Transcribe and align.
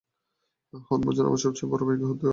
Hormuzan 0.87 1.25
আমার 1.25 1.41
সবচেয়ে 1.45 1.71
বড় 1.71 1.81
ভাইকে 1.87 2.05
হত্যা 2.05 2.25
করেছে। 2.25 2.29